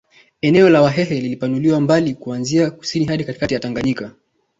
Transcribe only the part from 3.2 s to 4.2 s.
katikati ya Tangayika